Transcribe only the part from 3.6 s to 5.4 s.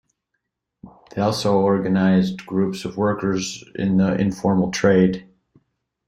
in the informal trade.